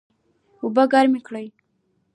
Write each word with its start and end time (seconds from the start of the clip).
اوبه 0.63 0.83
ګرمې 0.91 1.19
کړئ 1.27 1.47